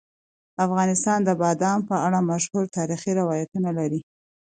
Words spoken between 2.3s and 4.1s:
مشهور تاریخی روایتونه لري.